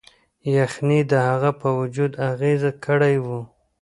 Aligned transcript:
یخنۍ 0.55 1.01
د 1.11 1.13
هغه 1.27 1.51
په 1.61 1.67
وجود 1.79 2.11
اغیز 2.29 2.63
کړی 2.85 3.15
و. 3.25 3.27